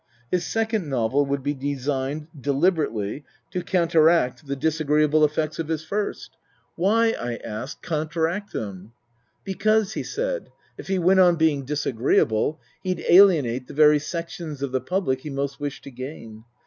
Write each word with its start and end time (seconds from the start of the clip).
His 0.31 0.43
second 0.43 0.89
novel 0.89 1.27
would 1.27 1.43
be 1.43 1.53
designed, 1.53 2.25
deliberately, 2.35 3.23
to 3.51 3.61
counteract 3.61 4.47
the 4.47 4.55
disagreeable 4.55 5.23
effects 5.23 5.59
of 5.59 5.67
his 5.67 5.83
first." 5.85 6.37
Why," 6.75 7.11
I 7.11 7.35
asked," 7.35 7.83
counteract 7.83 8.51
them?" 8.51 8.93
Because, 9.53 9.93
he 9.93 10.01
said, 10.01 10.49
if 10.75 10.87
he 10.87 10.97
went 10.97 11.19
on 11.19 11.35
being 11.35 11.65
disagreeable, 11.65 12.59
he'd 12.81 13.05
alienate 13.07 13.67
the 13.67 13.75
very 13.75 13.99
sections 13.99 14.63
of 14.63 14.71
the 14.71 14.81
public 14.81 15.21
he 15.21 15.29
most 15.29 15.59
wished 15.59 15.83
to 15.83 15.91
gain. 15.91 16.45